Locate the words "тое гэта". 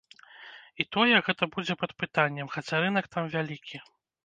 0.97-1.43